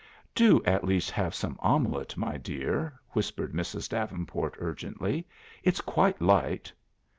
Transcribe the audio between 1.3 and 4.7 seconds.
some omelet, my dear," whispered Mrs. Davenport